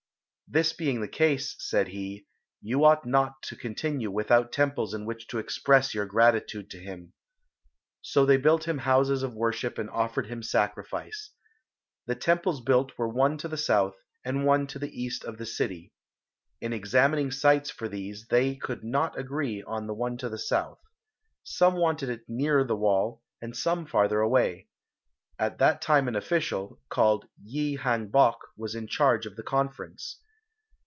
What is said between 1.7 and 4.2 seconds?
he, "you ought not to continue